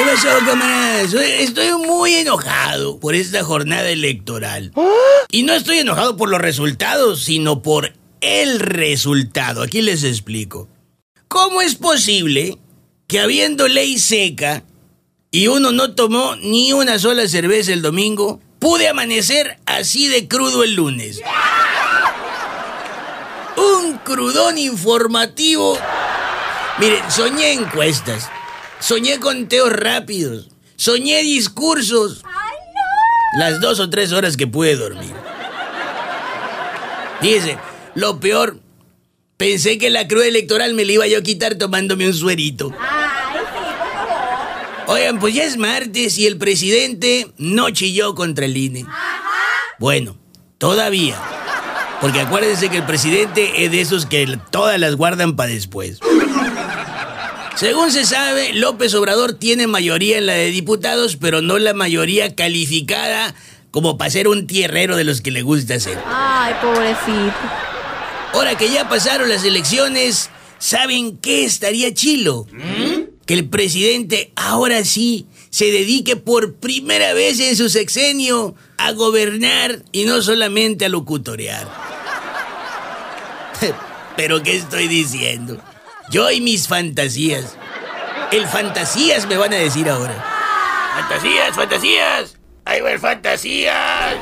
[0.00, 1.08] ¿Qué pasó, camarada?
[1.08, 4.72] Soy- Estoy muy enojado por esta jornada electoral.
[5.30, 7.92] Y no estoy enojado por los resultados, sino por
[8.22, 9.62] el resultado.
[9.62, 10.68] Aquí les explico.
[11.28, 12.56] ¿Cómo es posible
[13.08, 14.64] que habiendo ley seca
[15.30, 20.64] y uno no tomó ni una sola cerveza el domingo, pude amanecer así de crudo
[20.64, 21.20] el lunes?
[23.56, 25.78] Un crudón informativo.
[26.78, 28.30] Miren, soñé encuestas,
[28.80, 32.22] soñé conteos rápidos, soñé discursos.
[33.38, 35.14] Las dos o tres horas que pude dormir.
[37.20, 37.58] Fíjese,
[37.94, 38.58] lo peor,
[39.36, 42.74] pensé que la cruda electoral me la iba yo a quitar tomándome un suerito.
[44.86, 48.86] Oigan, pues ya es martes y el presidente no chilló contra el INE.
[49.78, 50.16] Bueno,
[50.58, 51.16] todavía.
[52.00, 56.00] Porque acuérdense que el presidente es de esos que todas las guardan para después.
[57.56, 62.34] Según se sabe, López Obrador tiene mayoría en la de diputados, pero no la mayoría
[62.34, 63.34] calificada
[63.70, 65.98] como para ser un tierrero de los que le gusta ser.
[66.06, 67.34] Ay, pobrecito.
[68.32, 72.46] Ahora que ya pasaron las elecciones, ¿saben qué estaría chilo?
[73.26, 79.82] Que el presidente ahora sí se dedique por primera vez en su sexenio a gobernar
[79.92, 81.68] y no solamente a locutorear.
[84.16, 85.60] Pero ¿qué estoy diciendo?
[86.10, 87.56] Yo y mis fantasías.
[88.32, 90.24] El fantasías me van a decir ahora.
[90.94, 92.36] Fantasías, fantasías.
[92.64, 94.16] Ahí va fantasías.